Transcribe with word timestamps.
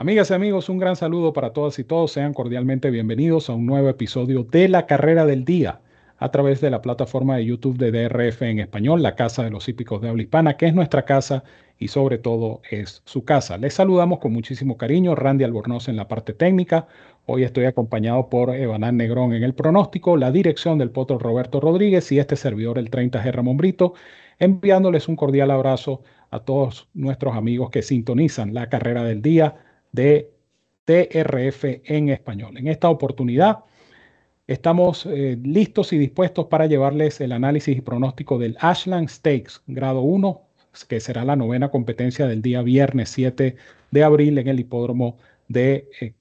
Amigas 0.00 0.30
y 0.30 0.32
amigos, 0.32 0.70
un 0.70 0.78
gran 0.78 0.96
saludo 0.96 1.34
para 1.34 1.52
todas 1.52 1.78
y 1.78 1.84
todos. 1.84 2.12
Sean 2.12 2.32
cordialmente 2.32 2.88
bienvenidos 2.88 3.50
a 3.50 3.52
un 3.52 3.66
nuevo 3.66 3.90
episodio 3.90 4.44
de 4.44 4.66
La 4.66 4.86
Carrera 4.86 5.26
del 5.26 5.44
Día 5.44 5.82
a 6.16 6.30
través 6.30 6.62
de 6.62 6.70
la 6.70 6.80
plataforma 6.80 7.36
de 7.36 7.44
YouTube 7.44 7.76
de 7.76 7.90
DRF 7.90 8.40
en 8.40 8.60
español, 8.60 9.02
la 9.02 9.14
Casa 9.14 9.42
de 9.42 9.50
los 9.50 9.68
Hípicos 9.68 10.00
de 10.00 10.08
Habla 10.08 10.22
Hispana, 10.22 10.56
que 10.56 10.64
es 10.64 10.74
nuestra 10.74 11.04
casa 11.04 11.44
y 11.78 11.88
sobre 11.88 12.16
todo 12.16 12.62
es 12.70 13.02
su 13.04 13.26
casa. 13.26 13.58
Les 13.58 13.74
saludamos 13.74 14.20
con 14.20 14.32
muchísimo 14.32 14.78
cariño, 14.78 15.14
Randy 15.16 15.44
Albornoz 15.44 15.90
en 15.90 15.96
la 15.96 16.08
parte 16.08 16.32
técnica. 16.32 16.88
Hoy 17.26 17.42
estoy 17.44 17.66
acompañado 17.66 18.30
por 18.30 18.56
Evanán 18.56 18.96
Negrón 18.96 19.34
en 19.34 19.42
el 19.42 19.52
pronóstico, 19.52 20.16
la 20.16 20.32
dirección 20.32 20.78
del 20.78 20.92
potro 20.92 21.18
Roberto 21.18 21.60
Rodríguez 21.60 22.10
y 22.10 22.18
este 22.18 22.36
servidor, 22.36 22.78
el 22.78 22.90
30G 22.90 23.30
Ramón 23.32 23.58
Brito, 23.58 23.92
enviándoles 24.38 25.08
un 25.08 25.16
cordial 25.16 25.50
abrazo 25.50 26.00
a 26.30 26.38
todos 26.38 26.88
nuestros 26.94 27.36
amigos 27.36 27.68
que 27.68 27.82
sintonizan 27.82 28.54
la 28.54 28.70
carrera 28.70 29.04
del 29.04 29.20
día 29.20 29.56
de 29.92 30.32
TRF 30.84 31.64
en 31.84 32.08
español. 32.08 32.56
En 32.58 32.68
esta 32.68 32.88
oportunidad 32.88 33.64
estamos 34.46 35.06
eh, 35.06 35.38
listos 35.42 35.92
y 35.92 35.98
dispuestos 35.98 36.46
para 36.46 36.66
llevarles 36.66 37.20
el 37.20 37.32
análisis 37.32 37.76
y 37.76 37.80
pronóstico 37.80 38.38
del 38.38 38.56
Ashland 38.60 39.08
Stakes, 39.08 39.60
grado 39.66 40.00
1, 40.00 40.42
que 40.88 41.00
será 41.00 41.24
la 41.24 41.36
novena 41.36 41.70
competencia 41.70 42.26
del 42.26 42.42
día 42.42 42.62
viernes 42.62 43.10
7 43.10 43.56
de 43.90 44.04
abril 44.04 44.38
en 44.38 44.48
el 44.48 44.60
hipódromo 44.60 45.18
de 45.48 45.88
eh, 46.00 46.14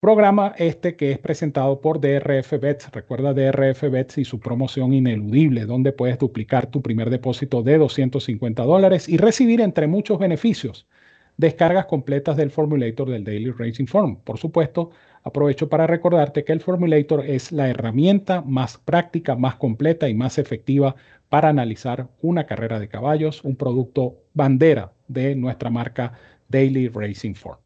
Programa 0.00 0.52
este 0.58 0.96
que 0.96 1.12
es 1.12 1.18
presentado 1.18 1.80
por 1.80 2.00
DRF 2.00 2.58
Bets. 2.60 2.90
Recuerda 2.90 3.32
DRF 3.32 3.82
Bets 3.88 4.18
y 4.18 4.24
su 4.24 4.40
promoción 4.40 4.92
ineludible, 4.92 5.64
donde 5.64 5.92
puedes 5.92 6.18
duplicar 6.18 6.66
tu 6.66 6.82
primer 6.82 7.08
depósito 7.08 7.62
de 7.62 7.78
250 7.78 8.64
dólares 8.64 9.08
y 9.08 9.16
recibir 9.16 9.60
entre 9.60 9.86
muchos 9.86 10.18
beneficios 10.18 10.88
descargas 11.42 11.86
completas 11.86 12.36
del 12.36 12.52
Formulator 12.52 13.10
del 13.10 13.24
Daily 13.24 13.50
Racing 13.50 13.86
Form. 13.86 14.16
Por 14.22 14.38
supuesto, 14.38 14.90
aprovecho 15.24 15.68
para 15.68 15.88
recordarte 15.88 16.44
que 16.44 16.52
el 16.52 16.60
Formulator 16.60 17.26
es 17.26 17.50
la 17.50 17.68
herramienta 17.68 18.42
más 18.42 18.78
práctica, 18.78 19.34
más 19.34 19.56
completa 19.56 20.08
y 20.08 20.14
más 20.14 20.38
efectiva 20.38 20.94
para 21.28 21.48
analizar 21.48 22.06
una 22.20 22.46
carrera 22.46 22.78
de 22.78 22.88
caballos, 22.88 23.42
un 23.42 23.56
producto 23.56 24.18
bandera 24.34 24.92
de 25.08 25.34
nuestra 25.34 25.68
marca 25.68 26.12
Daily 26.48 26.86
Racing 26.88 27.34
Form. 27.34 27.58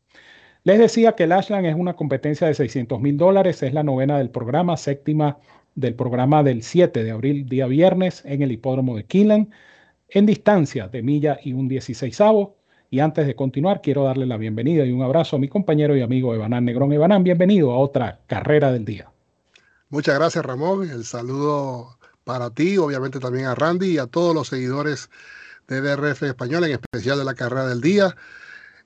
Les 0.64 0.78
decía 0.78 1.12
que 1.12 1.24
el 1.24 1.32
Ashland 1.32 1.66
es 1.66 1.74
una 1.74 1.96
competencia 1.96 2.46
de 2.46 2.54
600 2.54 2.98
mil 2.98 3.18
dólares, 3.18 3.62
es 3.62 3.74
la 3.74 3.82
novena 3.82 4.16
del 4.16 4.30
programa, 4.30 4.78
séptima 4.78 5.38
del 5.74 5.94
programa 5.94 6.42
del 6.42 6.62
7 6.62 7.04
de 7.04 7.10
abril, 7.10 7.46
día 7.46 7.66
viernes, 7.66 8.24
en 8.24 8.40
el 8.40 8.52
hipódromo 8.52 8.96
de 8.96 9.04
Keeneland, 9.04 9.50
en 10.08 10.24
distancia 10.24 10.88
de 10.88 11.02
milla 11.02 11.38
y 11.42 11.52
un 11.52 11.68
16 11.68 12.22
y 12.90 13.00
antes 13.00 13.26
de 13.26 13.34
continuar, 13.34 13.80
quiero 13.82 14.04
darle 14.04 14.26
la 14.26 14.36
bienvenida 14.36 14.84
y 14.84 14.92
un 14.92 15.02
abrazo 15.02 15.36
a 15.36 15.38
mi 15.38 15.48
compañero 15.48 15.96
y 15.96 16.02
amigo 16.02 16.34
Evanán 16.34 16.64
Negrón. 16.64 16.92
Evanán, 16.92 17.24
bienvenido 17.24 17.72
a 17.72 17.78
otra 17.78 18.20
carrera 18.26 18.72
del 18.72 18.84
día. 18.84 19.10
Muchas 19.88 20.16
gracias, 20.16 20.44
Ramón. 20.44 20.88
El 20.88 21.04
saludo 21.04 21.98
para 22.24 22.50
ti, 22.50 22.76
obviamente 22.78 23.20
también 23.20 23.46
a 23.46 23.54
Randy 23.54 23.94
y 23.94 23.98
a 23.98 24.06
todos 24.06 24.34
los 24.34 24.48
seguidores 24.48 25.10
de 25.68 25.80
DRF 25.80 26.22
Español, 26.24 26.64
en 26.64 26.72
especial 26.72 27.18
de 27.18 27.24
la 27.24 27.34
carrera 27.34 27.66
del 27.66 27.80
día. 27.80 28.16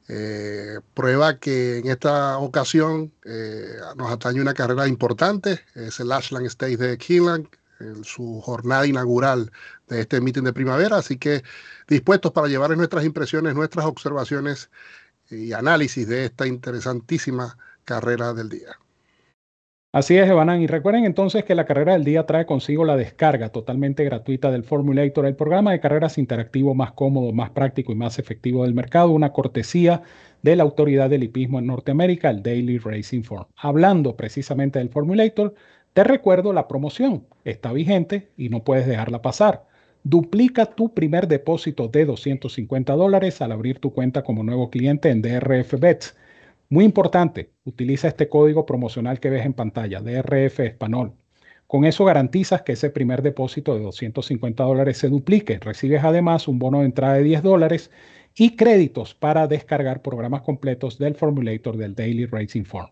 Eh, 0.08 0.80
prueba 0.94 1.38
que 1.38 1.78
en 1.78 1.86
esta 1.86 2.38
ocasión 2.38 3.12
eh, 3.24 3.76
nos 3.96 4.10
atañe 4.10 4.40
una 4.40 4.54
carrera 4.54 4.88
importante, 4.88 5.60
es 5.74 6.00
el 6.00 6.10
Ashland 6.10 6.46
State 6.46 6.76
de 6.76 6.98
Keeneland, 6.98 7.46
en 7.80 8.04
su 8.04 8.40
jornada 8.40 8.86
inaugural 8.86 9.50
de 9.88 10.02
este 10.02 10.20
meeting 10.20 10.42
de 10.42 10.52
primavera, 10.52 10.98
así 10.98 11.16
que 11.16 11.42
dispuestos 11.88 12.32
para 12.32 12.48
llevar 12.48 12.76
nuestras 12.76 13.04
impresiones, 13.04 13.54
nuestras 13.54 13.86
observaciones 13.86 14.70
y 15.30 15.52
análisis 15.52 16.06
de 16.08 16.26
esta 16.26 16.46
interesantísima 16.46 17.56
carrera 17.84 18.32
del 18.34 18.48
día. 18.48 18.76
Así 19.92 20.16
es, 20.16 20.30
Evanán. 20.30 20.62
Y 20.62 20.68
recuerden 20.68 21.04
entonces 21.04 21.44
que 21.44 21.56
la 21.56 21.66
carrera 21.66 21.94
del 21.94 22.04
día 22.04 22.24
trae 22.24 22.46
consigo 22.46 22.84
la 22.84 22.96
descarga 22.96 23.48
totalmente 23.48 24.04
gratuita 24.04 24.52
del 24.52 24.62
Formulator, 24.62 25.26
el 25.26 25.34
programa 25.34 25.72
de 25.72 25.80
carreras 25.80 26.16
interactivo 26.16 26.76
más 26.76 26.92
cómodo, 26.92 27.32
más 27.32 27.50
práctico 27.50 27.90
y 27.90 27.96
más 27.96 28.20
efectivo 28.20 28.62
del 28.62 28.72
mercado, 28.72 29.10
una 29.10 29.32
cortesía 29.32 30.02
de 30.42 30.54
la 30.54 30.62
autoridad 30.62 31.10
del 31.10 31.24
hipismo 31.24 31.58
en 31.58 31.66
Norteamérica, 31.66 32.30
el 32.30 32.44
Daily 32.44 32.78
Racing 32.78 33.22
Form. 33.24 33.46
Hablando 33.56 34.14
precisamente 34.14 34.78
del 34.78 34.90
Formulator, 34.90 35.54
te 35.92 36.04
recuerdo 36.04 36.52
la 36.52 36.68
promoción. 36.68 37.26
Está 37.44 37.72
vigente 37.72 38.30
y 38.36 38.48
no 38.48 38.64
puedes 38.64 38.86
dejarla 38.86 39.22
pasar. 39.22 39.66
Duplica 40.02 40.66
tu 40.66 40.94
primer 40.94 41.28
depósito 41.28 41.88
de 41.88 42.04
250 42.06 42.94
dólares 42.94 43.42
al 43.42 43.52
abrir 43.52 43.80
tu 43.80 43.92
cuenta 43.92 44.22
como 44.22 44.42
nuevo 44.42 44.70
cliente 44.70 45.10
en 45.10 45.20
DRF 45.20 45.78
Bets. 45.78 46.16
Muy 46.68 46.84
importante, 46.84 47.50
utiliza 47.64 48.08
este 48.08 48.28
código 48.28 48.64
promocional 48.64 49.18
que 49.20 49.30
ves 49.30 49.44
en 49.44 49.52
pantalla, 49.52 50.00
DRF 50.00 50.60
Español. 50.60 51.12
Con 51.66 51.84
eso 51.84 52.04
garantizas 52.04 52.62
que 52.62 52.72
ese 52.72 52.90
primer 52.90 53.22
depósito 53.22 53.74
de 53.74 53.82
250 53.82 54.64
dólares 54.64 54.98
se 54.98 55.08
duplique. 55.08 55.58
Recibes 55.58 56.04
además 56.04 56.48
un 56.48 56.58
bono 56.58 56.80
de 56.80 56.86
entrada 56.86 57.14
de 57.14 57.24
10 57.24 57.42
dólares 57.42 57.90
y 58.36 58.56
créditos 58.56 59.14
para 59.14 59.46
descargar 59.48 60.02
programas 60.02 60.42
completos 60.42 60.98
del 60.98 61.14
formulator 61.14 61.76
del 61.76 61.94
Daily 61.94 62.26
Racing 62.26 62.64
Form. 62.64 62.90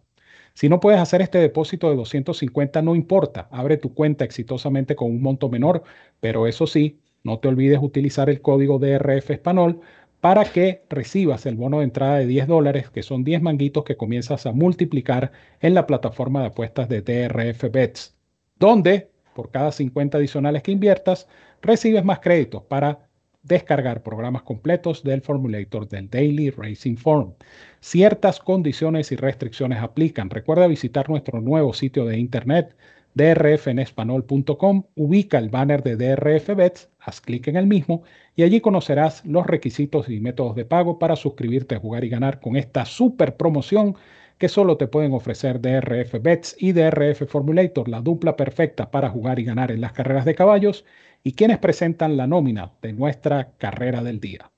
Si 0.59 0.69
no 0.69 0.81
puedes 0.81 0.99
hacer 0.99 1.23
este 1.23 1.39
depósito 1.39 1.89
de 1.89 1.95
250, 1.95 2.83
no 2.83 2.97
importa, 2.97 3.47
abre 3.53 3.77
tu 3.77 3.95
cuenta 3.95 4.25
exitosamente 4.25 4.97
con 4.97 5.09
un 5.09 5.23
monto 5.23 5.49
menor, 5.49 5.85
pero 6.19 6.49
eso 6.49 6.67
sí, 6.67 6.99
no 7.23 7.39
te 7.39 7.47
olvides 7.47 7.79
utilizar 7.81 8.29
el 8.29 8.41
código 8.41 8.81
DRF 8.81 9.31
Español 9.31 9.81
para 10.21 10.45
que 10.45 10.83
recibas 10.91 11.47
el 11.47 11.55
bono 11.55 11.79
de 11.79 11.85
entrada 11.85 12.17
de 12.19 12.27
10 12.27 12.49
dólares, 12.49 12.91
que 12.91 13.05
son 13.05 13.23
10 13.23 13.41
manguitos 13.41 13.85
que 13.85 13.97
comienzas 13.97 14.47
a 14.47 14.53
multiplicar 14.53 15.31
en 15.61 15.75
la 15.75 15.87
plataforma 15.87 16.41
de 16.41 16.47
apuestas 16.49 16.89
de 16.89 17.03
DRF 17.03 17.71
Bets, 17.71 18.17
donde 18.59 19.13
por 19.35 19.53
cada 19.53 19.71
50 19.71 20.19
adicionales 20.19 20.65
que 20.65 20.73
inviertas, 20.73 21.29
recibes 21.63 22.05
más 22.05 22.19
créditos 22.19 22.65
para 22.65 23.08
descargar 23.43 24.03
programas 24.03 24.43
completos 24.43 25.03
del 25.03 25.23
formulator 25.23 25.89
del 25.89 26.11
Daily 26.11 26.51
Racing 26.51 26.97
Form. 26.97 27.35
Ciertas 27.81 28.41
condiciones 28.41 29.13
y 29.13 29.17
restricciones 29.17 29.79
aplican. 29.81 30.31
Recuerda 30.31 30.67
visitar 30.67 31.09
nuestro 31.09 31.41
nuevo 31.41 31.73
sitio 31.73 32.05
de 32.05 32.19
internet 32.19 32.77
drfenespanol.com, 33.15 34.85
ubica 34.95 35.39
el 35.39 35.49
banner 35.49 35.83
de 35.83 35.97
DRF 35.97 36.55
Bets, 36.55 36.89
haz 37.01 37.21
clic 37.21 37.49
en 37.49 37.57
el 37.57 37.67
mismo 37.67 38.03
y 38.37 38.45
allí 38.45 38.61
conocerás 38.61 39.25
los 39.25 39.47
requisitos 39.47 40.09
y 40.09 40.21
métodos 40.21 40.55
de 40.55 40.65
pago 40.65 40.99
para 40.99 41.17
suscribirte 41.17 41.75
a 41.75 41.81
jugar 41.81 42.05
y 42.05 42.09
ganar 42.09 42.41
con 42.41 42.57
esta 42.57 42.85
super 42.85 43.37
promoción 43.37 43.97
que 44.39 44.49
solo 44.49 44.77
te 44.77 44.87
pueden 44.87 45.13
ofrecer 45.13 45.61
DRF 45.61 46.23
Bets 46.23 46.57
y 46.59 46.73
DRF 46.73 47.25
Formulator, 47.29 47.89
la 47.89 48.01
dupla 48.01 48.37
perfecta 48.37 48.91
para 48.91 49.11
jugar 49.11 49.39
y 49.39 49.45
ganar 49.45 49.73
en 49.73 49.81
las 49.81 49.93
carreras 49.93 50.25
de 50.25 50.35
caballos 50.35 50.85
y 51.25 51.33
quienes 51.33 51.59
presentan 51.59 52.17
la 52.17 52.27
nómina 52.27 52.73
de 52.81 52.93
nuestra 52.93 53.53
carrera 53.59 54.03
del 54.03 54.21
día. 54.21 54.51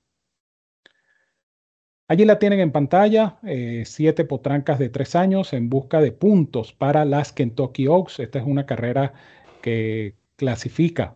Allí 2.08 2.24
la 2.24 2.38
tienen 2.38 2.60
en 2.60 2.72
pantalla, 2.72 3.38
eh, 3.44 3.84
siete 3.86 4.24
potrancas 4.24 4.78
de 4.78 4.88
tres 4.88 5.14
años 5.14 5.52
en 5.52 5.70
busca 5.70 6.00
de 6.00 6.12
puntos 6.12 6.72
para 6.72 7.04
las 7.04 7.32
Kentucky 7.32 7.86
Oaks. 7.86 8.18
Esta 8.18 8.40
es 8.40 8.44
una 8.44 8.66
carrera 8.66 9.14
que 9.62 10.16
clasifica 10.36 11.14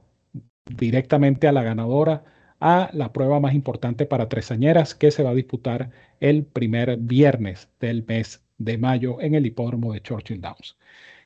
directamente 0.64 1.48
a 1.48 1.52
la 1.52 1.64
ganadora 1.64 2.24
a 2.60 2.90
la 2.92 3.12
prueba 3.12 3.40
más 3.40 3.54
importante 3.54 4.06
para 4.06 4.28
tresañeras 4.28 4.94
que 4.94 5.10
se 5.10 5.22
va 5.22 5.30
a 5.30 5.34
disputar 5.34 5.90
el 6.20 6.44
primer 6.44 6.96
viernes 6.96 7.68
del 7.80 8.04
mes 8.06 8.42
de 8.58 8.78
mayo 8.78 9.20
en 9.20 9.34
el 9.34 9.46
hipódromo 9.46 9.92
de 9.92 10.00
Churchill 10.00 10.40
Downs. 10.40 10.76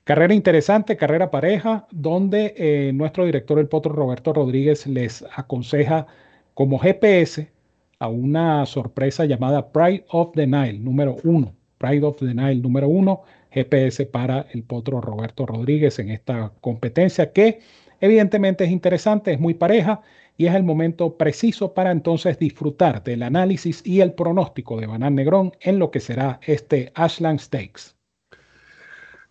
Carrera 0.05 0.33
interesante, 0.33 0.97
carrera 0.97 1.31
pareja, 1.31 1.87
donde 1.91 2.55
eh, 2.57 2.93
nuestro 2.95 3.27
director, 3.27 3.59
el 3.59 3.69
potro 3.69 3.93
Roberto 3.93 4.33
Rodríguez, 4.33 4.87
les 4.87 5.25
aconseja 5.37 6.07
como 6.55 6.79
GPS 6.79 7.51
a 7.99 8.09
una 8.09 8.65
sorpresa 8.65 9.27
llamada 9.27 9.71
Pride 9.71 10.07
of 10.09 10.33
the 10.35 10.47
Nile, 10.47 10.79
número 10.79 11.17
uno. 11.25 11.55
Pride 11.77 12.07
of 12.07 12.17
the 12.19 12.35
Nile, 12.35 12.57
número 12.57 12.89
uno, 12.89 13.23
GPS 13.51 14.07
para 14.07 14.47
el 14.53 14.63
potro 14.63 15.01
Roberto 15.01 15.47
Rodríguez 15.47 15.99
en 15.99 16.11
esta 16.11 16.53
competencia 16.61 17.33
que 17.33 17.61
evidentemente 18.01 18.65
es 18.65 18.71
interesante, 18.71 19.33
es 19.33 19.41
muy 19.41 19.55
pareja 19.55 20.01
y 20.39 20.47
es 20.47 20.55
el 20.55 20.63
momento 20.63 21.19
preciso 21.19 21.75
para 21.75 21.91
entonces 21.91 22.39
disfrutar 22.39 23.03
del 23.03 23.25
análisis 23.25 23.83
y 23.85 24.01
el 24.01 24.15
pronóstico 24.15 24.81
de 24.81 24.87
Banán 24.87 25.17
Negrón 25.17 25.53
en 25.61 25.81
lo 25.81 25.91
que 25.91 25.99
será 26.01 26.39
este 26.47 26.93
Ashland 26.95 27.41
Stakes. 27.41 27.97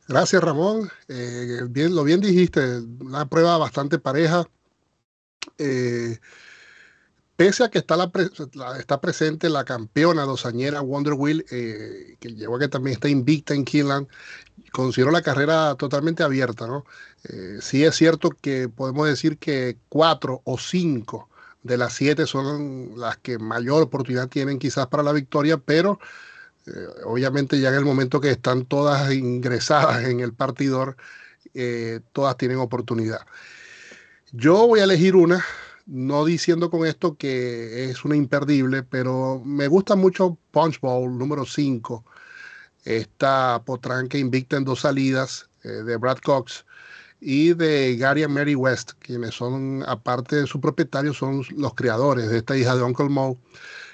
Gracias, 0.10 0.44
Ramón. 0.44 0.90
Eh, 1.08 1.62
bien, 1.70 1.96
lo 1.96 2.04
bien 2.04 2.20
dijiste, 2.20 2.80
una 3.00 3.28
prueba 3.28 3.58
bastante 3.58 4.00
pareja. 4.00 4.46
Eh, 5.58 6.18
pese 7.38 7.64
a 7.64 7.70
que 7.70 7.78
está, 7.80 7.96
la, 7.96 8.12
está 8.78 9.00
presente 9.00 9.50
la 9.50 9.64
campeona 9.64 10.24
dosañera 10.24 10.82
Wonder 10.82 11.14
Wheel, 11.14 11.46
eh, 11.52 12.18
que 12.20 12.34
llevó 12.34 12.58
a 12.58 12.60
que 12.60 12.68
también 12.68 12.96
está 12.96 13.08
invicta 13.08 13.54
en 13.54 13.64
Keeneland, 13.64 14.08
considero 14.74 15.12
la 15.12 15.22
carrera 15.22 15.76
totalmente 15.76 16.24
abierta. 16.24 16.68
¿no? 16.68 16.86
sí 17.62 17.84
es 17.84 17.96
cierto 17.96 18.30
que 18.30 18.70
podemos 18.70 19.08
decir 19.08 19.38
que 19.38 19.78
cuatro 19.90 20.42
o 20.44 20.58
cinco 20.58 21.30
de 21.64 21.78
las 21.78 21.94
siete 21.94 22.26
son 22.26 22.94
las 22.98 23.18
que 23.18 23.38
mayor 23.38 23.84
oportunidad 23.84 24.30
tienen 24.30 24.60
quizás 24.60 24.88
para 24.88 25.04
la 25.04 25.12
victoria, 25.12 25.58
pero 25.58 26.00
eh, 26.66 26.72
obviamente 27.06 27.60
ya 27.60 27.70
en 27.70 27.76
el 27.76 27.86
momento 27.86 28.20
que 28.20 28.32
están 28.32 28.66
todas 28.66 29.14
ingresadas 29.14 30.06
en 30.06 30.20
el 30.20 30.34
partidor, 30.34 30.98
eh, 31.54 32.02
todas 32.14 32.38
tienen 32.38 32.58
oportunidad. 32.58 33.22
Yo 34.32 34.68
voy 34.68 34.80
a 34.82 34.84
elegir 34.84 35.16
una, 35.16 35.46
no 35.88 36.26
diciendo 36.26 36.70
con 36.70 36.86
esto 36.86 37.16
que 37.18 37.90
es 37.90 38.04
una 38.06 38.16
imperdible, 38.16 38.84
pero 38.84 39.42
me 39.44 39.68
gusta 39.68 39.96
mucho 39.96 40.38
Punch 40.52 40.80
Bowl 40.82 41.18
número 41.18 41.46
5, 41.46 42.04
esta 42.84 43.64
potranca 43.66 44.18
invicta 44.18 44.58
en 44.58 44.66
dos 44.66 44.82
salidas 44.82 45.50
eh, 45.64 45.70
de 45.70 45.98
Brad 45.98 46.20
Cox 46.20 46.66
y 47.20 47.54
de 47.54 47.96
Gary 47.98 48.24
y 48.24 48.28
Mary 48.28 48.56
West, 48.56 48.92
quienes 49.00 49.36
son, 49.36 49.84
aparte 49.88 50.36
de 50.36 50.48
su 50.48 50.62
propietario, 50.62 51.14
son 51.14 51.44
los 51.56 51.74
creadores 51.74 52.30
de 52.30 52.38
esta 52.38 52.56
hija 52.56 52.76
de 52.76 52.84
Uncle 52.84 53.10
Moe, 53.10 53.38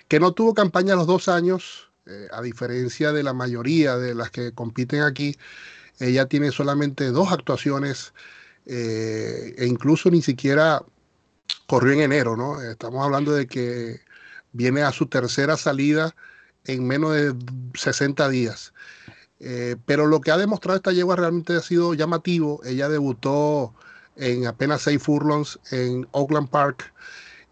que 0.08 0.20
no 0.20 0.34
tuvo 0.34 0.54
campaña 0.54 0.96
los 0.96 1.08
dos 1.08 1.30
años, 1.30 1.90
eh, 2.06 2.28
a 2.32 2.42
diferencia 2.42 3.14
de 3.14 3.24
la 3.24 3.34
mayoría 3.34 3.98
de 3.98 4.14
las 4.14 4.30
que 4.32 4.52
compiten 4.52 5.02
aquí, 5.04 5.38
ella 6.00 6.26
tiene 6.26 6.52
solamente 6.52 7.06
dos 7.12 7.32
actuaciones 7.32 8.14
eh, 8.66 9.56
e 9.58 9.66
incluso 9.66 10.10
ni 10.10 10.22
siquiera 10.22 10.84
corrió 11.68 11.94
en 11.94 12.02
enero, 12.02 12.36
¿no? 12.36 12.62
Estamos 12.62 13.04
hablando 13.04 13.34
de 13.34 13.48
que 13.48 14.02
viene 14.52 14.84
a 14.84 14.92
su 14.92 15.08
tercera 15.08 15.58
salida 15.58 16.16
en 16.66 16.88
menos 16.88 17.14
de 17.14 17.36
60 17.74 18.30
días. 18.30 18.74
Eh, 19.40 19.76
pero 19.86 20.08
lo 20.08 20.22
que 20.22 20.32
ha 20.32 20.38
demostrado 20.38 20.78
esta 20.78 20.94
yegua 20.94 21.16
realmente 21.16 21.56
ha 21.56 21.62
sido 21.62 21.94
llamativo. 21.94 22.62
Ella 22.64 22.88
debutó 22.88 23.74
en 24.16 24.48
apenas 24.48 24.82
seis 24.82 25.02
furlongs 25.02 25.60
en 25.72 26.08
Oakland 26.12 26.50
Park 26.50 26.94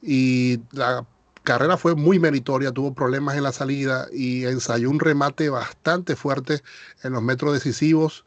y 0.02 0.62
la 0.72 1.06
carrera 1.44 1.78
fue 1.78 1.96
muy 1.96 2.20
meritoria, 2.20 2.72
tuvo 2.72 2.94
problemas 2.94 3.36
en 3.36 3.44
la 3.44 3.52
salida 3.52 4.08
y 4.14 4.46
ensayó 4.46 4.90
un 4.90 5.00
remate 5.00 5.50
bastante 5.50 6.16
fuerte 6.16 6.62
en 7.04 7.14
los 7.14 7.24
metros 7.24 7.54
decisivos, 7.54 8.24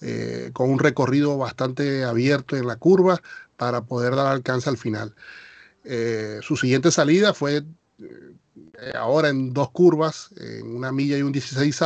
eh, 0.00 0.50
con 0.52 0.70
un 0.70 0.78
recorrido 0.78 1.36
bastante 1.36 2.04
abierto 2.04 2.56
en 2.56 2.66
la 2.66 2.76
curva 2.76 3.20
para 3.56 3.84
poder 3.84 4.14
dar 4.16 4.26
alcance 4.26 4.68
al 4.68 4.76
final. 4.76 5.14
Eh, 5.84 6.38
su 6.42 6.56
siguiente 6.56 6.90
salida 6.90 7.34
fue 7.34 7.64
ahora 8.98 9.28
en 9.28 9.52
dos 9.52 9.70
curvas, 9.70 10.30
en 10.36 10.76
una 10.76 10.92
milla 10.92 11.18
y 11.18 11.22
un 11.22 11.32
16 11.32 11.80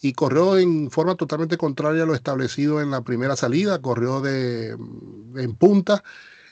y 0.00 0.12
corrió 0.14 0.58
en 0.58 0.90
forma 0.90 1.14
totalmente 1.14 1.56
contraria 1.56 2.02
a 2.02 2.06
lo 2.06 2.14
establecido 2.14 2.80
en 2.80 2.90
la 2.90 3.02
primera 3.02 3.36
salida, 3.36 3.80
corrió 3.80 4.20
de, 4.20 4.70
en 4.70 5.54
punta 5.54 6.02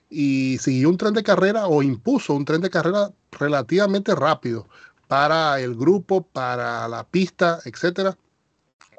y 0.08 0.58
siguió 0.58 0.88
un 0.88 0.96
tren 0.96 1.14
de 1.14 1.24
carrera 1.24 1.66
o 1.66 1.82
impuso 1.82 2.34
un 2.34 2.44
tren 2.44 2.60
de 2.60 2.70
carrera 2.70 3.10
relativamente 3.32 4.14
rápido 4.14 4.68
para 5.08 5.60
el 5.60 5.74
grupo, 5.74 6.22
para 6.22 6.86
la 6.86 7.04
pista, 7.04 7.58
etcétera. 7.64 8.16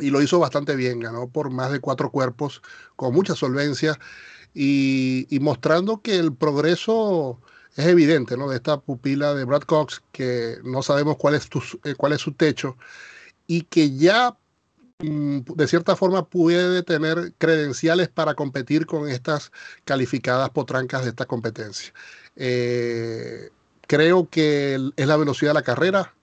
Y 0.02 0.10
lo 0.10 0.22
hizo 0.22 0.40
bastante 0.40 0.76
bien, 0.76 1.00
ganó 1.00 1.30
por 1.30 1.50
más 1.50 1.72
de 1.72 1.80
cuatro 1.80 2.12
cuerpos 2.12 2.62
con 2.98 3.14
mucha 3.14 3.36
solvencia 3.36 3.98
y, 4.54 5.28
mostrando 5.42 6.02
que 6.02 6.18
el 6.18 6.34
progreso 6.34 7.40
es 7.76 7.86
evidente, 7.86 8.38
¿no? 8.38 8.50
De 8.50 8.58
esta 8.58 8.80
pupila 8.80 9.34
de 9.34 9.46
Brad 9.46 9.62
Cox, 9.62 10.02
que 10.12 10.58
no 10.64 10.82
sabemos 10.84 11.18
cuál 11.18 11.36
es, 11.36 11.50
eh, 11.84 11.96
cuál 11.96 12.14
es 12.14 12.22
su 12.22 12.34
techo 12.34 12.78
y 13.48 13.64
que 13.64 13.96
ya 13.96 14.38
Mm, 15.02 15.40
de 15.56 15.68
cierta 15.68 15.96
forma 15.96 16.28
puede 16.30 16.84
tener 16.84 17.34
credenciales 17.38 18.10
para 18.10 18.36
competir 18.36 18.86
con 18.86 19.10
estas 19.10 19.52
calificadas 19.86 20.50
potrancas 20.52 21.04
de 21.04 21.10
esta 21.10 21.26
competencia. 21.26 21.94
Eh, 22.36 23.50
creo 23.88 24.30
que 24.30 24.80
es 24.96 25.08
la 25.08 25.18
velocidad 25.18 25.52
de 25.52 25.56
la 25.56 25.64
carrera. 25.64 26.14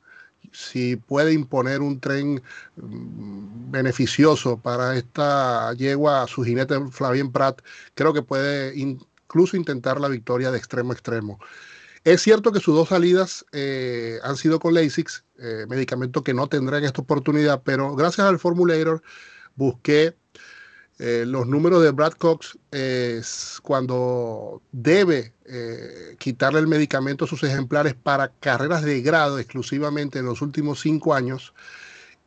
Si 0.53 0.97
puede 0.97 1.33
imponer 1.33 1.81
un 1.81 2.01
tren 2.01 2.43
mm, 2.77 3.71
beneficioso 3.71 4.59
para 4.59 4.97
esta 4.97 5.73
yegua, 5.75 6.27
su 6.27 6.45
jinete 6.45 6.79
Flavien 6.91 7.33
Prat, 7.33 7.61
creo 7.95 8.13
que 8.13 8.23
puede 8.23 8.77
incluso 8.77 9.57
intentar 9.57 10.01
la 10.01 10.09
victoria 10.09 10.51
de 10.51 10.59
extremo 10.59 10.93
a 10.93 10.95
extremo. 10.95 11.39
Es 12.05 12.23
cierto 12.23 12.53
que 12.53 12.61
sus 12.61 12.75
dos 12.75 12.89
salidas 12.89 13.45
eh, 13.53 14.19
han 14.23 14.37
sido 14.37 14.61
con 14.61 14.75
Lasix, 14.75 15.25
eh, 15.39 15.67
medicamento 15.69 16.25
que 16.25 16.33
no 16.33 16.47
tendrán 16.47 16.85
esta 16.85 17.03
oportunidad, 17.03 17.63
pero 17.63 17.95
gracias 17.95 18.27
al 18.27 18.39
Formulator 18.39 19.03
busqué 19.57 20.17
eh, 20.99 21.25
los 21.27 21.47
números 21.47 21.83
de 21.83 21.91
Brad 21.91 22.13
Cox 22.13 22.59
cuando 23.63 24.63
debe 24.73 25.35
quitarle 26.19 26.61
el 26.61 26.67
medicamento 26.67 27.25
a 27.25 27.29
sus 27.29 27.43
ejemplares 27.43 27.95
para 27.95 28.29
carreras 28.29 28.83
de 28.83 29.01
grado 29.01 29.39
exclusivamente 29.39 30.19
en 30.19 30.27
los 30.27 30.43
últimos 30.43 30.81
cinco 30.81 31.15
años 31.15 31.55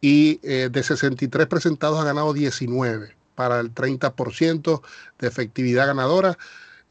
y 0.02 0.38
de 0.40 0.84
63 0.84 1.48
presentados 1.48 2.00
ha 2.00 2.04
ganado 2.04 2.34
19 2.34 3.16
para 3.36 3.60
el 3.60 3.74
30% 3.74 4.82
de 5.20 5.28
efectividad 5.28 5.88
ganadora. 5.88 6.38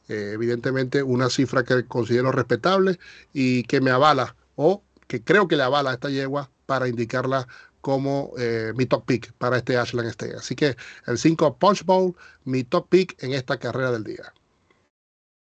Eh, 0.08 0.32
evidentemente 0.34 1.04
una 1.04 1.30
cifra 1.30 1.62
que 1.62 1.84
considero 1.86 2.32
respetable 2.32 2.98
y 3.32 3.62
que 3.62 3.80
me 3.80 3.92
avala 3.92 4.34
o 4.56 4.82
que 5.06 5.22
creo 5.22 5.46
que 5.46 5.56
le 5.56 5.62
avala 5.62 5.90
a 5.90 5.94
esta 5.94 6.10
yegua 6.10 6.50
para 6.66 6.88
indicarla 6.88 7.46
como 7.80 8.32
eh, 8.36 8.72
mi 8.74 8.86
top 8.86 9.06
pick 9.06 9.32
para 9.34 9.58
este 9.58 9.76
Ashland 9.76 10.08
State. 10.08 10.34
Así 10.34 10.56
que 10.56 10.76
el 11.06 11.16
5 11.16 11.56
Punch 11.58 11.84
Bowl, 11.84 12.16
mi 12.44 12.64
top 12.64 12.88
pick 12.88 13.22
en 13.22 13.34
esta 13.34 13.56
carrera 13.58 13.92
del 13.92 14.02
día. 14.02 14.34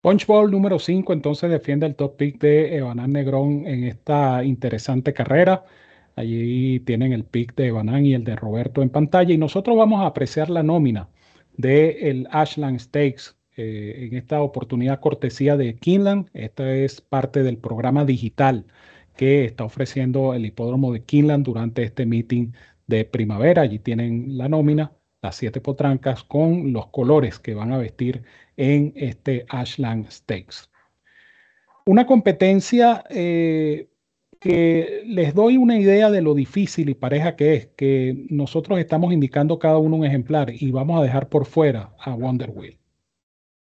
Punch 0.02 0.26
Bowl 0.26 0.50
número 0.50 0.80
5 0.80 1.14
entonces 1.14 1.52
defiende 1.52 1.86
el 1.86 1.96
top 1.96 2.18
pick 2.18 2.40
de 2.40 2.76
Evanán 2.76 3.12
Negrón 3.12 3.68
en 3.68 3.84
esta 3.84 4.44
interesante 4.44 5.14
carrera. 5.14 5.64
Allí 6.16 6.80
tienen 6.80 7.14
el 7.14 7.24
pick 7.24 7.56
de 7.56 7.68
Evanán 7.68 8.06
y 8.06 8.16
el 8.16 8.24
de 8.24 8.36
Roberto 8.36 8.82
en 8.82 8.90
pantalla 8.90 9.32
y 9.32 9.38
nosotros 9.38 9.78
vamos 9.78 10.02
a 10.02 10.08
apreciar 10.08 10.50
la 10.50 10.64
nómina 10.64 11.10
del 11.56 11.98
el 12.02 12.28
Ashland 12.32 12.80
Stakes 12.80 13.36
eh, 13.58 14.08
en 14.10 14.18
esta 14.18 14.42
oportunidad 14.42 15.00
cortesía 15.00 15.56
de 15.56 15.76
Kinland. 15.76 16.30
Esta 16.34 16.74
es 16.74 17.02
parte 17.02 17.44
del 17.44 17.58
programa 17.58 18.04
digital 18.04 18.66
que 19.16 19.46
está 19.46 19.66
ofreciendo 19.66 20.34
el 20.34 20.46
hipódromo 20.48 20.94
de 20.94 21.04
Kinland 21.04 21.46
durante 21.46 21.84
este 21.84 22.08
meeting 22.08 22.54
de 22.88 23.06
primavera. 23.06 23.62
Allí 23.62 23.78
tienen 23.78 24.38
la 24.38 24.50
nómina, 24.50 24.94
las 25.22 25.36
siete 25.36 25.62
potrancas 25.62 26.24
con 26.24 26.74
los 26.74 26.88
colores 26.88 27.38
que 27.40 27.54
van 27.54 27.72
a 27.72 27.78
vestir 27.78 28.24
en 28.62 28.94
este 28.96 29.44
Ashland 29.50 30.08
Stakes. 30.12 30.70
Una 31.84 32.06
competencia 32.06 33.04
eh, 33.10 33.90
que 34.40 35.02
les 35.08 35.34
doy 35.34 35.58
una 35.58 35.80
idea 35.80 36.12
de 36.12 36.22
lo 36.22 36.36
difícil 36.36 36.90
y 36.90 36.94
pareja 36.94 37.36
que 37.36 37.56
es, 37.56 37.68
que 37.76 38.28
nosotros 38.30 38.78
estamos 38.78 39.14
indicando 39.14 39.58
cada 39.58 39.80
uno 39.80 39.96
un 39.96 40.06
ejemplar 40.06 40.52
y 40.54 40.70
vamos 40.70 41.00
a 41.00 41.04
dejar 41.04 41.28
por 41.28 41.48
fuera 41.48 41.96
a 42.00 42.14
Wonder 42.14 42.52
Wheel. 42.52 42.78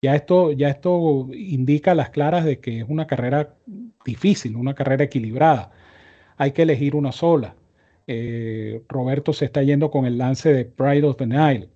Ya 0.02 0.16
esto, 0.16 0.50
ya 0.50 0.68
esto 0.70 1.28
indica 1.32 1.94
las 1.94 2.10
claras 2.10 2.44
de 2.44 2.58
que 2.58 2.80
es 2.80 2.86
una 2.88 3.06
carrera 3.06 3.54
difícil, 4.04 4.56
una 4.56 4.74
carrera 4.74 5.04
equilibrada. 5.04 5.70
Hay 6.36 6.50
que 6.50 6.62
elegir 6.62 6.96
una 6.96 7.12
sola. 7.12 7.54
Eh, 8.08 8.82
Roberto 8.88 9.32
se 9.32 9.44
está 9.44 9.62
yendo 9.62 9.90
con 9.92 10.04
el 10.04 10.18
lance 10.18 10.52
de 10.52 10.64
Pride 10.64 11.04
of 11.04 11.16
the 11.16 11.26
Nile. 11.26 11.68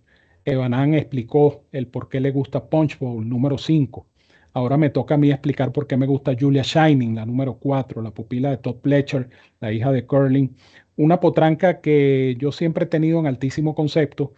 Evanán 0.44 0.94
explicó 0.94 1.64
el 1.72 1.86
por 1.86 2.08
qué 2.08 2.20
le 2.20 2.30
gusta 2.30 2.66
Punch 2.66 2.98
Bowl 2.98 3.26
número 3.28 3.58
5. 3.58 4.06
Ahora 4.52 4.76
me 4.76 4.90
toca 4.90 5.14
a 5.14 5.18
mí 5.18 5.30
explicar 5.30 5.72
por 5.72 5.86
qué 5.86 5.96
me 5.96 6.06
gusta 6.06 6.36
Julia 6.38 6.62
Shining, 6.62 7.16
la 7.16 7.26
número 7.26 7.54
4, 7.58 8.02
la 8.02 8.12
pupila 8.12 8.50
de 8.50 8.58
Todd 8.58 8.76
Pletcher, 8.76 9.28
la 9.60 9.72
hija 9.72 9.90
de 9.90 10.06
Curling. 10.06 10.54
Una 10.96 11.18
potranca 11.18 11.80
que 11.80 12.36
yo 12.38 12.52
siempre 12.52 12.84
he 12.84 12.88
tenido 12.88 13.18
en 13.18 13.26
altísimo 13.26 13.74
concepto 13.74 14.32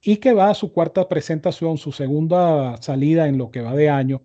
y 0.00 0.18
que 0.18 0.32
va 0.32 0.50
a 0.50 0.54
su 0.54 0.72
cuarta 0.72 1.08
presentación, 1.08 1.78
su 1.78 1.90
segunda 1.90 2.76
salida 2.80 3.26
en 3.26 3.38
lo 3.38 3.50
que 3.50 3.62
va 3.62 3.74
de 3.74 3.88
año. 3.90 4.22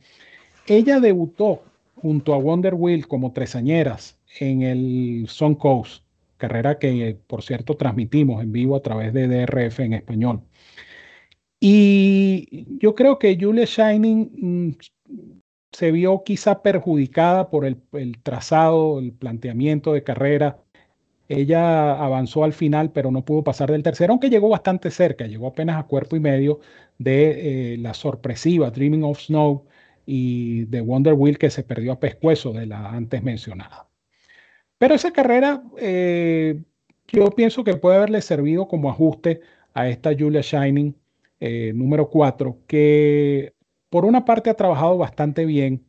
Ella 0.67 0.99
debutó 0.99 1.63
junto 1.95 2.33
a 2.33 2.37
Wonder 2.37 2.75
Wheel 2.75 3.07
como 3.07 3.31
tresañeras 3.31 4.19
en 4.39 4.61
el 4.61 5.25
Sun 5.27 5.55
Coast, 5.55 6.03
carrera 6.37 6.77
que 6.77 7.17
por 7.27 7.41
cierto 7.41 7.77
transmitimos 7.77 8.43
en 8.43 8.51
vivo 8.51 8.75
a 8.75 8.81
través 8.81 9.13
de 9.13 9.27
DRF 9.27 9.79
en 9.79 9.93
español. 9.93 10.41
Y 11.63 12.65
yo 12.79 12.95
creo 12.95 13.19
que 13.19 13.37
Julia 13.39 13.65
Shining 13.65 14.31
mm, 14.35 14.77
se 15.71 15.91
vio 15.91 16.23
quizá 16.23 16.63
perjudicada 16.63 17.49
por 17.51 17.65
el, 17.65 17.77
trazado, 18.23 18.99
el 18.99 19.13
planteamiento 19.13 19.93
de 19.93 20.03
carrera 20.03 20.59
ella 21.29 21.93
avanzó 21.93 22.43
al 22.43 22.53
final, 22.53 22.91
pero 22.91 23.11
no 23.11 23.23
pudo 23.23 23.43
pasar 23.43 23.71
del 23.71 23.83
tercero, 23.83 24.11
aunque 24.11 24.29
llegó 24.29 24.49
bastante 24.49 24.91
cerca, 24.91 25.27
llegó 25.27 25.47
apenas 25.47 25.77
a 25.79 25.87
cuerpo 25.87 26.15
y 26.17 26.19
medio 26.19 26.59
de 26.97 27.73
eh, 27.75 27.77
la 27.77 27.93
sorpresiva 27.93 28.71
Dreaming 28.71 29.03
of 29.03 29.19
Snow 29.19 29.65
y 30.05 30.65
de 30.65 30.81
Wonder 30.81 31.13
Wheel 31.13 31.37
que 31.37 31.49
se 31.49 31.63
perdió 31.63 31.93
a 31.93 31.99
pescuezo 31.99 32.51
de 32.53 32.65
la 32.65 32.89
antes 32.89 33.23
mencionada. 33.23 33.87
Pero 34.77 34.95
esa 34.95 35.13
carrera 35.13 35.63
eh, 35.77 36.61
yo 37.07 37.29
pienso 37.31 37.63
que 37.63 37.75
puede 37.77 37.97
haberle 37.97 38.21
servido 38.21 38.67
como 38.67 38.89
ajuste 38.89 39.41
a 39.73 39.87
esta 39.87 40.11
Julia 40.17 40.41
Shining 40.41 40.95
eh, 41.41 41.73
número 41.75 42.09
4, 42.09 42.59
que 42.67 43.53
por 43.89 44.05
una 44.05 44.25
parte 44.25 44.49
ha 44.49 44.53
trabajado 44.55 44.97
bastante 44.97 45.45
bien, 45.45 45.85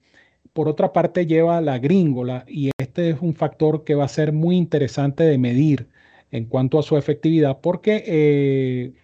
por 0.52 0.68
otra 0.68 0.92
parte 0.92 1.26
lleva 1.26 1.60
la 1.60 1.78
gringola 1.78 2.44
y 2.48 2.70
este 2.78 3.10
es 3.10 3.20
un 3.20 3.34
factor 3.34 3.84
que 3.84 3.94
va 3.94 4.04
a 4.04 4.08
ser 4.08 4.32
muy 4.32 4.56
interesante 4.56 5.24
de 5.24 5.38
medir 5.38 5.88
en 6.30 6.46
cuanto 6.46 6.78
a 6.78 6.82
su 6.82 6.96
efectividad 6.96 7.60
porque 7.60 8.02
eh, 8.06 8.94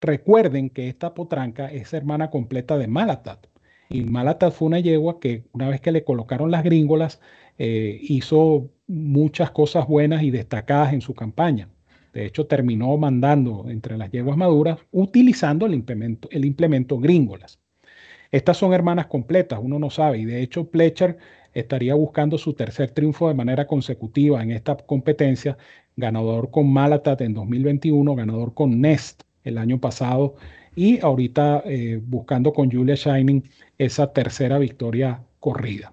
recuerden 0.00 0.70
que 0.70 0.88
esta 0.88 1.14
potranca 1.14 1.68
es 1.72 1.92
hermana 1.94 2.30
completa 2.30 2.76
de 2.78 2.88
Malatat. 2.88 3.46
Y 3.88 4.02
Malatat 4.02 4.52
fue 4.52 4.66
una 4.66 4.80
yegua 4.80 5.20
que 5.20 5.44
una 5.52 5.68
vez 5.68 5.80
que 5.80 5.92
le 5.92 6.04
colocaron 6.04 6.50
las 6.50 6.62
gringolas 6.64 7.20
eh, 7.58 7.98
hizo 8.02 8.70
muchas 8.86 9.50
cosas 9.50 9.86
buenas 9.88 10.22
y 10.22 10.30
destacadas 10.30 10.92
en 10.92 11.00
su 11.00 11.14
campaña. 11.14 11.68
De 12.12 12.26
hecho, 12.26 12.46
terminó 12.46 12.96
mandando 12.96 13.66
entre 13.68 13.96
las 13.96 14.10
yeguas 14.10 14.36
maduras 14.36 14.78
utilizando 14.90 15.66
el 15.66 15.74
implemento, 15.74 16.28
el 16.30 16.44
implemento 16.44 16.98
gringolas. 16.98 17.58
Estas 18.30 18.56
son 18.56 18.72
hermanas 18.72 19.06
completas, 19.06 19.58
uno 19.62 19.78
no 19.78 19.90
sabe, 19.90 20.18
y 20.18 20.24
de 20.24 20.42
hecho 20.42 20.70
Pletcher 20.70 21.16
estaría 21.54 21.94
buscando 21.94 22.36
su 22.38 22.52
tercer 22.52 22.90
triunfo 22.90 23.28
de 23.28 23.34
manera 23.34 23.66
consecutiva 23.66 24.42
en 24.42 24.50
esta 24.50 24.76
competencia, 24.76 25.56
ganador 25.96 26.50
con 26.50 26.70
Malatat 26.72 27.20
en 27.22 27.34
2021, 27.34 28.14
ganador 28.14 28.54
con 28.54 28.80
Nest 28.80 29.22
el 29.44 29.58
año 29.58 29.80
pasado 29.80 30.36
y 30.76 31.00
ahorita 31.00 31.62
eh, 31.64 32.00
buscando 32.02 32.52
con 32.52 32.70
Julia 32.70 32.94
Shining 32.94 33.42
esa 33.78 34.12
tercera 34.12 34.58
victoria 34.58 35.24
corrida. 35.40 35.92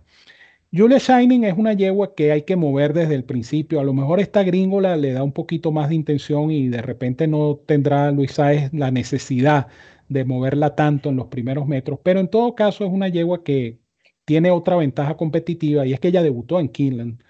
Julia 0.78 0.98
Shining 0.98 1.46
es 1.46 1.58
una 1.58 1.72
yegua 1.72 2.16
que 2.16 2.34
hay 2.34 2.42
que 2.42 2.58
mover 2.58 2.94
desde 2.94 3.16
el 3.16 3.24
principio. 3.24 3.80
A 3.80 3.84
lo 3.86 3.94
mejor 3.94 4.20
esta 4.20 4.44
gringola 4.44 4.98
le 4.98 5.14
da 5.14 5.24
un 5.24 5.32
poquito 5.32 5.72
más 5.72 5.88
de 5.88 5.96
intención 5.96 6.52
y 6.52 6.68
de 6.68 6.82
repente 6.82 7.28
no 7.28 7.56
tendrá 7.66 8.12
Luis 8.12 8.34
Sáez 8.34 8.74
la 8.74 8.92
necesidad 8.92 9.68
de 10.10 10.26
moverla 10.26 10.76
tanto 10.76 11.10
en 11.10 11.16
los 11.16 11.28
primeros 11.28 11.66
metros, 11.66 12.00
pero 12.04 12.20
en 12.20 12.28
todo 12.30 12.56
caso 12.56 12.84
es 12.86 12.92
una 12.92 13.08
yegua 13.08 13.44
que 13.44 13.80
tiene 14.26 14.52
otra 14.52 14.76
ventaja 14.76 15.16
competitiva 15.16 15.86
y 15.86 15.94
es 15.94 16.00
que 16.02 16.10
ella 16.10 16.24
debutó 16.24 16.60
en 16.60 16.68
Kinland 16.70 17.22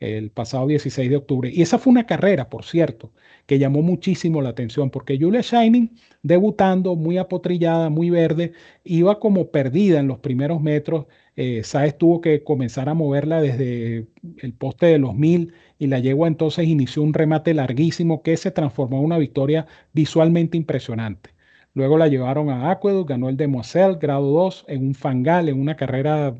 el 0.00 0.30
pasado 0.30 0.66
16 0.66 1.10
de 1.10 1.16
octubre. 1.16 1.50
Y 1.52 1.62
esa 1.62 1.78
fue 1.78 1.90
una 1.90 2.06
carrera, 2.06 2.48
por 2.48 2.64
cierto, 2.64 3.12
que 3.46 3.58
llamó 3.58 3.82
muchísimo 3.82 4.42
la 4.42 4.50
atención, 4.50 4.90
porque 4.90 5.18
Julia 5.18 5.40
Shining, 5.42 5.90
debutando 6.22 6.96
muy 6.96 7.18
apotrillada, 7.18 7.90
muy 7.90 8.10
verde, 8.10 8.52
iba 8.84 9.18
como 9.20 9.50
perdida 9.50 10.00
en 10.00 10.08
los 10.08 10.18
primeros 10.18 10.60
metros. 10.60 11.06
Eh, 11.36 11.64
Saez 11.64 11.98
tuvo 11.98 12.20
que 12.20 12.44
comenzar 12.44 12.88
a 12.88 12.94
moverla 12.94 13.40
desde 13.40 14.06
el 14.38 14.52
poste 14.54 14.86
de 14.86 14.98
los 14.98 15.14
mil 15.14 15.52
y 15.78 15.88
la 15.88 15.98
yegua 15.98 16.28
entonces 16.28 16.66
inició 16.68 17.02
un 17.02 17.12
remate 17.14 17.54
larguísimo 17.54 18.22
que 18.22 18.36
se 18.36 18.52
transformó 18.52 18.98
en 18.98 19.04
una 19.04 19.18
victoria 19.18 19.66
visualmente 19.92 20.56
impresionante. 20.56 21.30
Luego 21.74 21.98
la 21.98 22.08
llevaron 22.08 22.50
a 22.50 22.70
Aqueduct, 22.70 23.10
ganó 23.10 23.28
el 23.28 23.36
de 23.36 23.48
Moselle, 23.48 23.98
grado 24.00 24.30
2, 24.30 24.64
en 24.68 24.86
un 24.86 24.94
fangal, 24.94 25.48
en 25.48 25.60
una 25.60 25.76
carrera, 25.76 26.36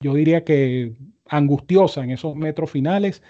yo 0.00 0.14
diría 0.14 0.44
que 0.44 0.94
angustiosa 1.26 2.02
en 2.04 2.10
esos 2.10 2.36
metros 2.36 2.70
finales. 2.70 3.22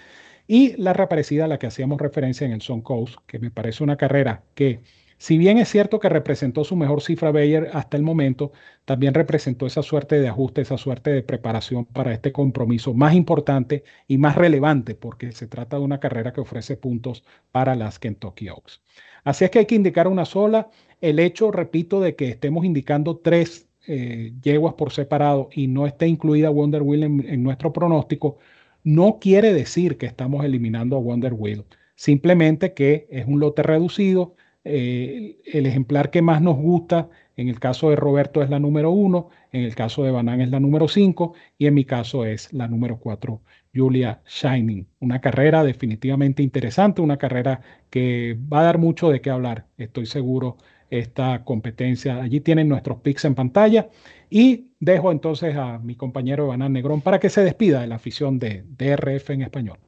Y 0.47 0.75
la 0.81 0.93
reaparecida 0.93 1.45
a 1.45 1.47
la 1.47 1.59
que 1.59 1.67
hacíamos 1.67 2.01
referencia 2.01 2.45
en 2.45 2.53
el 2.53 2.61
Sun 2.61 2.81
Coast, 2.81 3.17
que 3.27 3.39
me 3.39 3.51
parece 3.51 3.83
una 3.83 3.97
carrera 3.97 4.43
que, 4.55 4.81
si 5.23 5.37
bien 5.37 5.57
es 5.57 5.69
cierto 5.69 6.01
que 6.01 6.09
representó 6.09 6.65
su 6.65 6.75
mejor 6.75 7.01
cifra 7.01 7.31
Bayer 7.31 7.69
hasta 7.71 7.95
el 7.95 8.03
momento, 8.03 8.51
también 8.83 9.13
representó 9.13 9.65
esa 9.65 9.81
suerte 9.81 10.19
de 10.19 10.27
ajuste, 10.27 10.59
esa 10.59 10.77
suerte 10.77 11.11
de 11.11 11.23
preparación 11.23 11.85
para 11.85 12.11
este 12.11 12.33
compromiso 12.33 12.93
más 12.93 13.13
importante 13.13 13.85
y 14.05 14.17
más 14.17 14.35
relevante, 14.35 14.95
porque 14.95 15.31
se 15.31 15.47
trata 15.47 15.77
de 15.77 15.83
una 15.83 16.01
carrera 16.01 16.33
que 16.33 16.41
ofrece 16.41 16.75
puntos 16.75 17.23
para 17.53 17.73
las 17.73 17.99
Kentucky 17.99 18.49
Oaks. 18.49 18.81
Así 19.23 19.45
es 19.45 19.49
que 19.51 19.59
hay 19.59 19.65
que 19.65 19.75
indicar 19.75 20.09
una 20.09 20.25
sola. 20.25 20.69
El 20.99 21.19
hecho, 21.19 21.51
repito, 21.51 22.01
de 22.01 22.17
que 22.17 22.27
estemos 22.27 22.65
indicando 22.65 23.15
tres 23.15 23.69
eh, 23.87 24.33
yeguas 24.41 24.73
por 24.73 24.91
separado 24.91 25.47
y 25.53 25.67
no 25.67 25.87
esté 25.87 26.05
incluida 26.05 26.49
Wonder 26.49 26.81
Wheel 26.81 27.03
en, 27.03 27.43
nuestro 27.43 27.71
pronóstico, 27.71 28.39
no 28.83 29.19
quiere 29.21 29.53
decir 29.53 29.97
que 29.97 30.05
estamos 30.05 30.43
eliminando 30.43 30.97
a 30.97 30.99
Wonder 30.99 31.31
Wheel. 31.31 31.63
Simplemente 31.95 32.73
que 32.73 33.07
es 33.09 33.25
un 33.25 33.39
lote 33.39 33.63
reducido. 33.63 34.35
Eh, 34.65 35.41
el 35.45 35.65
ejemplar 35.65 36.09
que 36.09 36.21
más 36.21 36.41
nos 36.41 36.55
gusta, 36.55 37.09
en 37.35 37.49
el 37.49 37.59
caso 37.59 37.89
de 37.89 37.95
Roberto 37.95 38.41
es 38.41 38.49
la 38.49 38.59
número 38.59 38.91
uno, 38.91 39.29
en 39.51 39.63
el 39.63 39.75
caso 39.75 40.03
de 40.03 40.11
Banan 40.11 40.41
es 40.41 40.49
la 40.49 40.59
número 40.59 40.87
cinco 40.87 41.33
y 41.57 41.67
en 41.67 41.73
mi 41.73 41.83
caso 41.85 42.25
es 42.25 42.53
la 42.53 42.67
número 42.67 42.97
cuatro, 42.97 43.41
Julia 43.75 44.21
Shining. 44.25 44.87
Una 44.99 45.19
carrera 45.19 45.63
definitivamente 45.63 46.43
interesante, 46.43 47.01
una 47.01 47.17
carrera 47.17 47.61
que 47.89 48.37
va 48.51 48.61
a 48.61 48.63
dar 48.63 48.77
mucho 48.77 49.09
de 49.09 49.21
qué 49.21 49.29
hablar, 49.29 49.67
estoy 49.77 50.05
seguro, 50.05 50.57
esta 50.89 51.43
competencia. 51.43 52.21
Allí 52.21 52.39
tienen 52.39 52.69
nuestros 52.69 52.99
picks 52.99 53.25
en 53.25 53.35
pantalla 53.35 53.89
y 54.29 54.71
dejo 54.79 55.11
entonces 55.11 55.55
a 55.55 55.79
mi 55.79 55.95
compañero 55.95 56.47
Banán 56.47 56.73
Negrón 56.73 57.01
para 57.01 57.19
que 57.19 57.29
se 57.29 57.43
despida 57.43 57.81
de 57.81 57.87
la 57.87 57.95
afición 57.95 58.39
de 58.39 58.63
DRF 58.77 59.31
en 59.31 59.41
español. 59.41 59.79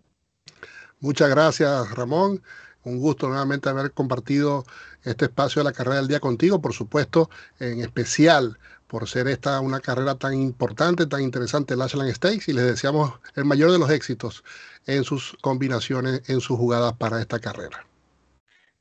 Muchas 0.99 1.29
gracias, 1.29 1.95
Ramón. 1.95 2.41
Un 2.85 2.99
gusto 2.99 3.27
nuevamente 3.27 3.67
haber 3.67 3.91
compartido 3.91 4.63
este 5.03 5.25
espacio 5.25 5.59
de 5.59 5.65
la 5.65 5.73
carrera 5.73 5.97
del 5.97 6.07
día 6.07 6.19
contigo, 6.19 6.61
por 6.61 6.73
supuesto, 6.73 7.29
en 7.59 7.81
especial 7.81 8.57
por 8.87 9.07
ser 9.07 9.27
esta 9.27 9.59
una 9.59 9.79
carrera 9.79 10.15
tan 10.15 10.33
importante, 10.35 11.05
tan 11.07 11.21
interesante, 11.21 11.73
el 11.73 11.81
Ashland 11.81 12.13
Stakes, 12.13 12.49
y 12.49 12.53
les 12.53 12.65
deseamos 12.65 13.13
el 13.35 13.45
mayor 13.45 13.71
de 13.71 13.79
los 13.79 13.89
éxitos 13.89 14.43
en 14.85 15.03
sus 15.03 15.35
combinaciones, 15.41 16.21
en 16.29 16.39
sus 16.39 16.57
jugadas 16.57 16.93
para 16.93 17.19
esta 17.19 17.39
carrera. 17.39 17.85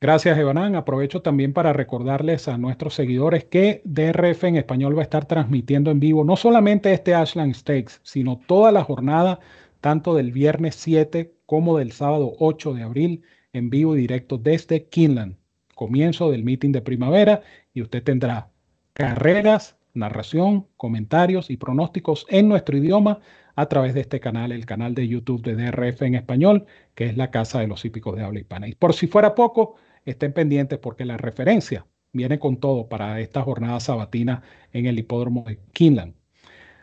Gracias, 0.01 0.37
Evanán. 0.37 0.75
Aprovecho 0.75 1.21
también 1.21 1.53
para 1.53 1.73
recordarles 1.73 2.47
a 2.47 2.57
nuestros 2.57 2.93
seguidores 2.93 3.45
que 3.45 3.81
DRF 3.85 4.43
en 4.43 4.57
español 4.57 4.95
va 4.95 5.01
a 5.01 5.03
estar 5.03 5.25
transmitiendo 5.25 5.89
en 5.89 5.99
vivo 5.99 6.23
no 6.23 6.35
solamente 6.35 6.93
este 6.93 7.15
Ashland 7.15 7.55
Stakes, 7.55 8.01
sino 8.03 8.39
toda 8.45 8.71
la 8.71 8.83
jornada, 8.83 9.39
tanto 9.81 10.13
del 10.13 10.31
viernes 10.31 10.75
7 10.75 11.33
como 11.45 11.77
del 11.77 11.91
sábado 11.91 12.33
8 12.39 12.73
de 12.73 12.83
abril, 12.83 13.23
en 13.55 13.69
vivo 13.69 13.95
y 13.95 14.01
directo 14.01 14.37
desde 14.37 14.85
Kinland. 14.87 15.37
Comienzo 15.75 16.29
del 16.29 16.43
meeting 16.43 16.71
de 16.71 16.81
primavera 16.81 17.41
y 17.73 17.81
usted 17.81 18.03
tendrá 18.03 18.49
carreras, 18.93 19.77
narración, 19.93 20.67
comentarios 20.77 21.49
y 21.49 21.57
pronósticos 21.57 22.25
en 22.29 22.49
nuestro 22.49 22.77
idioma 22.77 23.19
a 23.55 23.67
través 23.67 23.93
de 23.93 24.01
este 24.01 24.19
canal, 24.19 24.51
el 24.51 24.65
canal 24.65 24.93
de 24.93 25.07
YouTube 25.07 25.41
de 25.41 25.55
DRF 25.55 26.01
en 26.01 26.15
español, 26.15 26.65
que 26.95 27.05
es 27.05 27.15
la 27.15 27.31
casa 27.31 27.59
de 27.59 27.67
los 27.67 27.85
hípicos 27.85 28.15
de 28.15 28.23
habla 28.23 28.39
hispana. 28.39 28.67
Y 28.67 28.75
por 28.75 28.93
si 28.93 29.07
fuera 29.07 29.35
poco, 29.35 29.75
estén 30.03 30.33
pendientes 30.33 30.77
porque 30.79 31.05
la 31.05 31.17
referencia 31.17 31.85
viene 32.11 32.39
con 32.39 32.57
todo 32.57 32.89
para 32.89 33.19
esta 33.21 33.41
jornada 33.41 33.79
sabatina 33.79 34.43
en 34.73 34.85
el 34.85 34.99
hipódromo 34.99 35.43
de 35.47 35.59
Kinland. 35.73 36.13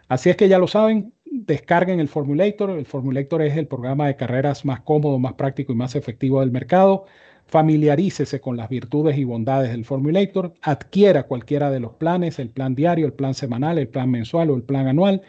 Así 0.09 0.31
es 0.31 0.37
que 0.37 0.49
ya 0.49 0.59
lo 0.59 0.67
saben, 0.67 1.15
descarguen 1.33 1.99
el 1.99 2.09
Formulator. 2.09 2.71
El 2.71 2.85
Formulator 2.85 3.43
es 3.43 3.57
el 3.57 3.67
programa 3.67 4.07
de 4.07 4.17
carreras 4.17 4.65
más 4.65 4.83
cómodo, 4.83 5.19
más 5.19 5.33
práctico 5.33 5.73
y 5.73 5.77
más 5.77 5.97
efectivo 5.97 6.41
del 6.41 6.51
mercado. 6.51 7.07
Familiarícese 7.47 8.41
con 8.41 8.57
las 8.57 8.69
virtudes 8.69 9.17
y 9.19 9.25
bondades 9.25 9.71
del 9.71 9.85
Formulator, 9.85 10.55
adquiera 10.63 11.25
cualquiera 11.25 11.71
de 11.71 11.81
los 11.81 11.95
planes, 11.95 12.39
el 12.39 12.51
plan 12.51 12.75
diario, 12.75 13.07
el 13.07 13.15
plan 13.15 13.35
semanal, 13.35 13.79
el 13.79 13.89
plan 13.89 14.11
mensual 14.11 14.51
o 14.51 14.57
el 14.57 14.63
plan 14.63 14.87
anual 14.87 15.23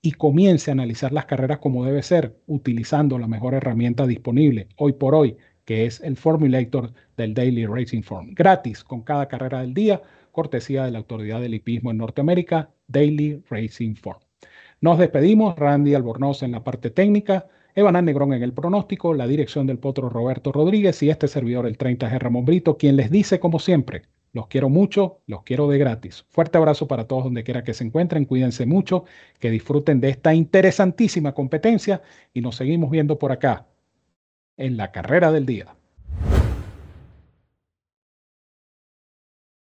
y 0.00 0.12
comience 0.12 0.70
a 0.70 0.72
analizar 0.72 1.12
las 1.12 1.26
carreras 1.26 1.58
como 1.58 1.84
debe 1.84 2.02
ser, 2.02 2.36
utilizando 2.46 3.18
la 3.18 3.26
mejor 3.26 3.54
herramienta 3.54 4.06
disponible 4.06 4.68
hoy 4.76 4.92
por 4.92 5.14
hoy, 5.14 5.36
que 5.64 5.86
es 5.86 6.00
el 6.02 6.16
Formulator 6.16 6.92
del 7.16 7.34
Daily 7.34 7.66
Racing 7.66 8.02
Form. 8.02 8.34
Gratis 8.34 8.84
con 8.84 9.02
cada 9.02 9.26
carrera 9.26 9.62
del 9.62 9.74
día, 9.74 10.02
cortesía 10.32 10.84
de 10.84 10.92
la 10.92 10.98
Autoridad 10.98 11.40
del 11.40 11.54
Hipismo 11.54 11.90
en 11.90 11.98
Norteamérica, 11.98 12.70
Daily 12.86 13.42
Racing 13.50 13.96
Form. 13.96 14.25
Nos 14.86 14.98
despedimos, 14.98 15.56
Randy 15.56 15.96
Albornoz 15.96 16.44
en 16.44 16.52
la 16.52 16.62
parte 16.62 16.90
técnica, 16.90 17.48
Evan 17.74 18.04
Negrón 18.04 18.34
en 18.34 18.44
el 18.44 18.52
pronóstico, 18.52 19.14
la 19.14 19.26
dirección 19.26 19.66
del 19.66 19.80
potro 19.80 20.08
Roberto 20.08 20.52
Rodríguez 20.52 21.02
y 21.02 21.10
este 21.10 21.26
servidor, 21.26 21.66
el 21.66 21.76
30G 21.76 22.16
Ramón 22.20 22.44
Brito, 22.44 22.76
quien 22.76 22.94
les 22.94 23.10
dice, 23.10 23.40
como 23.40 23.58
siempre, 23.58 24.02
los 24.32 24.46
quiero 24.46 24.68
mucho, 24.68 25.22
los 25.26 25.42
quiero 25.42 25.66
de 25.66 25.78
gratis. 25.78 26.24
Fuerte 26.28 26.58
abrazo 26.58 26.86
para 26.86 27.08
todos 27.08 27.24
donde 27.24 27.42
quiera 27.42 27.64
que 27.64 27.74
se 27.74 27.82
encuentren, 27.82 28.26
cuídense 28.26 28.64
mucho, 28.64 29.06
que 29.40 29.50
disfruten 29.50 30.00
de 30.00 30.10
esta 30.10 30.34
interesantísima 30.34 31.32
competencia 31.32 32.02
y 32.32 32.40
nos 32.40 32.54
seguimos 32.54 32.88
viendo 32.88 33.18
por 33.18 33.32
acá 33.32 33.66
en 34.56 34.76
la 34.76 34.92
carrera 34.92 35.32
del 35.32 35.46
día. 35.46 35.75